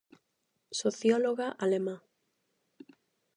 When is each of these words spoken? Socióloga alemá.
Socióloga 0.79 1.47
alemá. 1.63 1.95